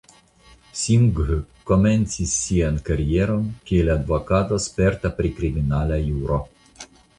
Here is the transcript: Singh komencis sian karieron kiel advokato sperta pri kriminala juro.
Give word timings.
Singh 0.83 1.19
komencis 1.71 2.33
sian 2.45 2.79
karieron 2.89 3.45
kiel 3.69 3.93
advokato 3.97 4.61
sperta 4.67 5.15
pri 5.21 5.35
kriminala 5.41 6.03
juro. 6.11 6.43